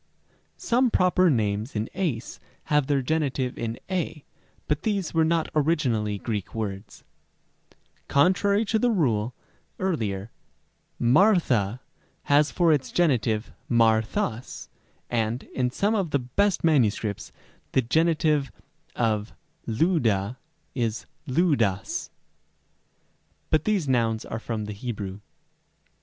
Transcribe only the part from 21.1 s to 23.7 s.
Λύδδας; but